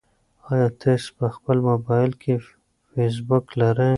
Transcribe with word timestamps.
ایا 0.49 0.67
تاسي 0.81 1.09
په 1.17 1.25
خپل 1.35 1.57
موبایل 1.69 2.11
کې 2.21 2.33
فېسبوک 2.91 3.45
لرئ؟ 3.59 3.89